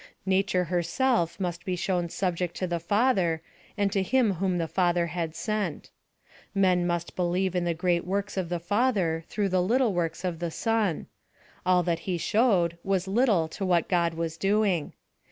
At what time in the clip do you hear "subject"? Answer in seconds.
2.09-2.55